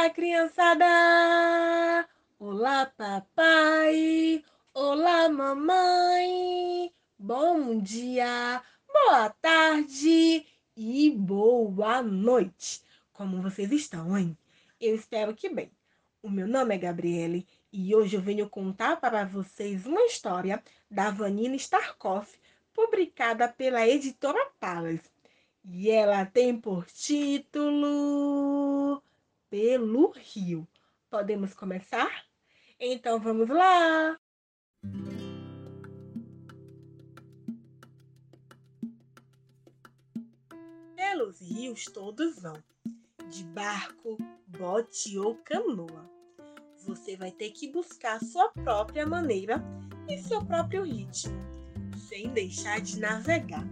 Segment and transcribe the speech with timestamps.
[0.00, 2.08] Olá, criançada!
[2.38, 4.42] Olá, papai!
[4.72, 6.90] Olá, mamãe!
[7.18, 12.82] Bom dia, boa tarde e boa noite!
[13.12, 14.34] Como vocês estão, hein?
[14.80, 15.70] Eu espero que bem.
[16.22, 21.10] O meu nome é Gabriele e hoje eu venho contar para vocês uma história da
[21.10, 22.40] Vanina Starkoff,
[22.72, 25.00] publicada pela editora Palas.
[25.62, 28.79] E ela tem por título
[29.50, 30.66] pelo rio.
[31.10, 32.24] Podemos começar?
[32.78, 34.16] Então vamos lá!
[40.94, 42.62] Pelos rios todos vão,
[43.28, 44.16] de barco,
[44.46, 46.08] bote ou canoa.
[46.86, 49.62] Você vai ter que buscar sua própria maneira
[50.08, 51.34] e seu próprio ritmo,
[52.08, 53.66] sem deixar de navegar.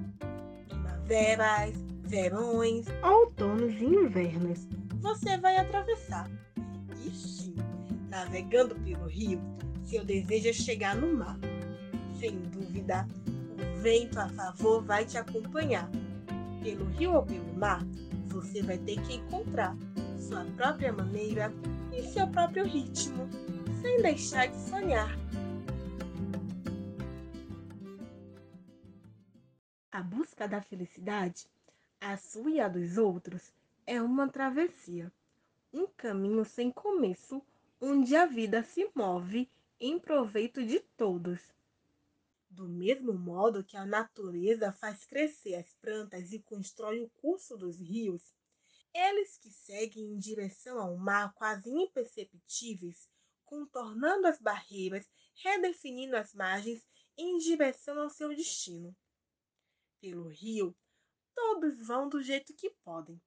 [0.67, 4.67] Primaveras, verões, outonos e invernos
[5.01, 6.29] você vai atravessar.
[7.05, 7.55] E sim,
[8.09, 9.41] navegando pelo rio,
[9.85, 11.39] seu desejo é chegar no mar.
[12.19, 15.89] Sem dúvida, o vento a favor vai te acompanhar.
[16.63, 17.81] Pelo rio ou pelo mar,
[18.27, 19.77] você vai ter que encontrar
[20.19, 21.53] sua própria maneira
[21.93, 23.29] e seu próprio ritmo,
[23.81, 25.17] sem deixar de sonhar.
[29.93, 31.49] A busca da felicidade,
[32.01, 33.53] a sua e a dos outros,
[33.87, 35.13] é uma travessia,
[35.73, 37.43] um caminho sem começo,
[37.81, 41.41] onde a vida se move em proveito de todos.
[42.51, 47.81] Do mesmo modo que a natureza faz crescer as plantas e constrói o curso dos
[47.81, 48.23] rios,
[48.95, 53.09] eles que seguem em direção ao mar quase imperceptíveis,
[53.45, 56.83] contornando as barreiras, redefinindo as margens
[57.17, 58.97] em direção ao seu destino.
[60.01, 60.75] Pelo rio,
[61.39, 63.23] todos vão do jeito que podem,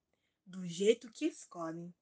[0.45, 1.93] do jeito que escolhem.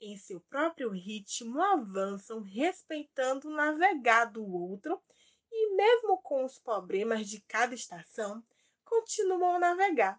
[0.00, 4.98] Em seu próprio ritmo avançam, respeitando o navegar do outro
[5.52, 8.42] e, mesmo com os problemas de cada estação,
[8.82, 10.18] continuam a navegar.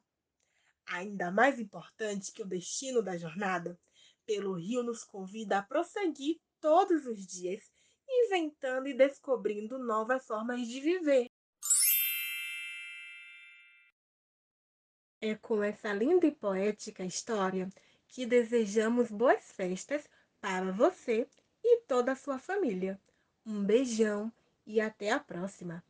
[0.86, 3.80] Ainda mais importante que o destino da jornada,
[4.28, 7.64] pelo rio nos convida a prosseguir todos os dias,
[8.08, 11.32] inventando e descobrindo novas formas de viver.
[15.22, 17.70] É com essa linda e poética história
[18.08, 20.10] que desejamos boas festas
[20.42, 21.28] para você
[21.64, 23.00] e toda a sua família.
[23.46, 24.34] Um beijão
[24.66, 25.84] e até a próxima!